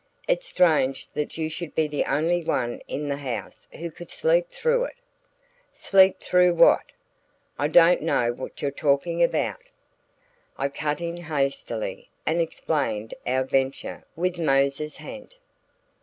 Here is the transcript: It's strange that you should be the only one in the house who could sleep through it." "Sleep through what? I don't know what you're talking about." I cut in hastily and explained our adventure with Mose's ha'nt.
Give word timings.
It's 0.27 0.47
strange 0.47 1.07
that 1.13 1.37
you 1.37 1.47
should 1.47 1.75
be 1.75 1.87
the 1.87 2.05
only 2.05 2.43
one 2.43 2.81
in 2.87 3.07
the 3.07 3.17
house 3.17 3.67
who 3.73 3.91
could 3.91 4.09
sleep 4.09 4.49
through 4.49 4.85
it." 4.85 4.95
"Sleep 5.73 6.19
through 6.19 6.55
what? 6.55 6.85
I 7.59 7.67
don't 7.67 8.01
know 8.01 8.33
what 8.33 8.63
you're 8.63 8.71
talking 8.71 9.21
about." 9.21 9.61
I 10.57 10.69
cut 10.69 11.01
in 11.01 11.17
hastily 11.17 12.09
and 12.25 12.41
explained 12.41 13.13
our 13.27 13.41
adventure 13.41 14.03
with 14.15 14.39
Mose's 14.39 14.97
ha'nt. 14.97 15.35